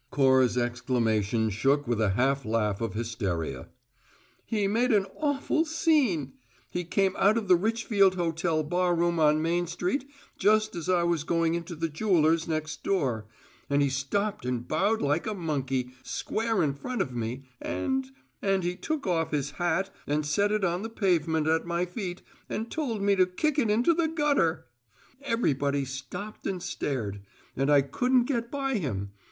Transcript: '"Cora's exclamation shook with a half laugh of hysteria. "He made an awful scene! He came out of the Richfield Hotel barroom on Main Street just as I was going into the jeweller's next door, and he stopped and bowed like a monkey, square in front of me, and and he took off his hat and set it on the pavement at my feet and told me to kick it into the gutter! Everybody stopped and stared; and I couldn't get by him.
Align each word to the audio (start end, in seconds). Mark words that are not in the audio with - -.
'"Cora's 0.09 0.57
exclamation 0.57 1.51
shook 1.51 1.87
with 1.87 2.01
a 2.01 2.09
half 2.17 2.43
laugh 2.43 2.81
of 2.81 2.95
hysteria. 2.95 3.67
"He 4.47 4.65
made 4.67 4.91
an 4.91 5.05
awful 5.15 5.63
scene! 5.63 6.33
He 6.71 6.83
came 6.85 7.15
out 7.19 7.37
of 7.37 7.47
the 7.47 7.55
Richfield 7.55 8.15
Hotel 8.15 8.63
barroom 8.63 9.19
on 9.19 9.43
Main 9.43 9.67
Street 9.67 10.09
just 10.39 10.75
as 10.75 10.89
I 10.89 11.03
was 11.03 11.23
going 11.23 11.53
into 11.53 11.75
the 11.75 11.87
jeweller's 11.87 12.47
next 12.47 12.81
door, 12.83 13.27
and 13.69 13.83
he 13.83 13.89
stopped 13.91 14.43
and 14.43 14.67
bowed 14.67 15.03
like 15.03 15.27
a 15.27 15.35
monkey, 15.35 15.91
square 16.01 16.63
in 16.63 16.73
front 16.73 17.03
of 17.03 17.13
me, 17.13 17.45
and 17.61 18.07
and 18.41 18.63
he 18.63 18.75
took 18.75 19.05
off 19.05 19.29
his 19.29 19.51
hat 19.51 19.93
and 20.07 20.25
set 20.25 20.51
it 20.51 20.63
on 20.63 20.81
the 20.81 20.89
pavement 20.89 21.45
at 21.47 21.67
my 21.67 21.85
feet 21.85 22.23
and 22.49 22.71
told 22.71 23.03
me 23.03 23.15
to 23.17 23.27
kick 23.27 23.59
it 23.59 23.69
into 23.69 23.93
the 23.93 24.07
gutter! 24.07 24.65
Everybody 25.21 25.85
stopped 25.85 26.47
and 26.47 26.63
stared; 26.63 27.21
and 27.55 27.69
I 27.69 27.83
couldn't 27.83 28.23
get 28.23 28.49
by 28.49 28.79
him. 28.79 29.11